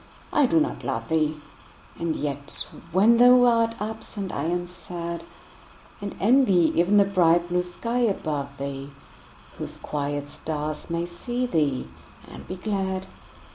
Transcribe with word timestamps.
I 0.33 0.47
do 0.47 0.59
not 0.59 0.83
love 0.83 1.09
thee! 1.09 1.37
And 1.99 2.15
yet 2.15 2.65
when 2.91 3.17
thou 3.17 3.43
art 3.45 3.75
absent 3.79 4.31
I 4.31 4.45
am 4.45 4.65
sad; 4.65 5.23
And 6.01 6.15
envy 6.19 6.71
even 6.73 6.97
the 6.97 7.05
bright 7.05 7.47
blue 7.49 7.61
sky 7.61 7.99
above 7.99 8.57
thee, 8.57 8.89
Whose 9.59 9.77
quiet 9.77 10.27
stars 10.27 10.89
may 10.89 11.05
see 11.05 11.45
thee 11.45 11.87
and 12.27 12.47
be 12.47 12.55
glad. 12.55 13.05